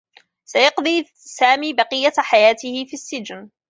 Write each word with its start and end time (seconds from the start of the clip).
سيقضي 0.45 1.05
سامي 1.15 1.73
بقيّة 1.73 2.13
حياته 2.17 2.85
في 2.87 2.93
السّجن. 2.93 3.49